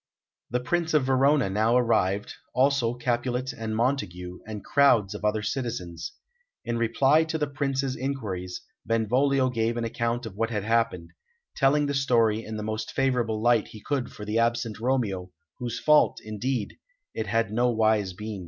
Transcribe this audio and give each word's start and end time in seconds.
The 0.49 0.59
Prince 0.59 0.95
of 0.95 1.05
Verona 1.05 1.47
now 1.47 1.77
arrived, 1.77 2.33
also 2.55 2.95
Capulet 2.95 3.53
and 3.53 3.75
Montague, 3.75 4.39
and 4.47 4.65
crowds 4.65 5.13
of 5.13 5.23
other 5.23 5.43
citizens. 5.43 6.13
In 6.65 6.79
reply 6.79 7.23
to 7.25 7.37
the 7.37 7.45
Prince's 7.45 7.95
inquiries, 7.95 8.61
Benvolio 8.83 9.51
gave 9.51 9.77
an 9.77 9.83
account 9.83 10.25
of 10.25 10.35
what 10.35 10.49
had 10.49 10.63
happened, 10.63 11.11
telling 11.55 11.85
the 11.85 11.93
story 11.93 12.43
in 12.43 12.57
the 12.57 12.63
most 12.63 12.91
favourable 12.93 13.43
light 13.43 13.67
he 13.67 13.79
could 13.79 14.11
for 14.11 14.25
the 14.25 14.39
absent 14.39 14.79
Romeo, 14.79 15.29
whose 15.59 15.79
fault, 15.79 16.19
indeed, 16.23 16.77
it 17.13 17.27
had 17.27 17.51
no 17.51 17.69
wise 17.69 18.13
been. 18.13 18.39